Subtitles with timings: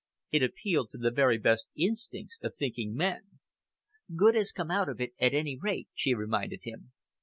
[0.31, 3.37] It appealed to the very best instincts of thinking men."
[4.15, 6.91] "Good has come out of it, at any rate," she reminded him.